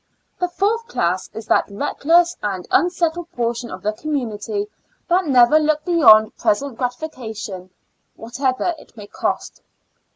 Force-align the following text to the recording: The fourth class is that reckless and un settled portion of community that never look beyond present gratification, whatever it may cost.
The 0.39 0.47
fourth 0.47 0.87
class 0.87 1.29
is 1.31 1.45
that 1.45 1.69
reckless 1.69 2.35
and 2.41 2.67
un 2.71 2.89
settled 2.89 3.31
portion 3.33 3.69
of 3.69 3.85
community 3.97 4.65
that 5.07 5.27
never 5.27 5.59
look 5.59 5.85
beyond 5.85 6.35
present 6.37 6.75
gratification, 6.79 7.69
whatever 8.15 8.73
it 8.79 8.97
may 8.97 9.05
cost. 9.05 9.61